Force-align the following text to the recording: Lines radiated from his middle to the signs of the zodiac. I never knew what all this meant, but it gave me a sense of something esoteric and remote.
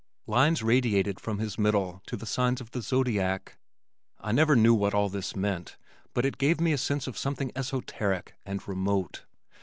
Lines 0.25 0.63
radiated 0.63 1.19
from 1.19 1.37
his 1.37 1.59
middle 1.59 2.01
to 2.07 2.17
the 2.17 2.25
signs 2.25 2.59
of 2.59 2.71
the 2.71 2.81
zodiac. 2.81 3.59
I 4.19 4.31
never 4.31 4.55
knew 4.55 4.73
what 4.73 4.95
all 4.95 5.09
this 5.09 5.35
meant, 5.35 5.77
but 6.15 6.25
it 6.25 6.39
gave 6.39 6.59
me 6.59 6.73
a 6.73 6.77
sense 6.79 7.05
of 7.05 7.19
something 7.19 7.51
esoteric 7.55 8.33
and 8.43 8.67
remote. 8.67 9.25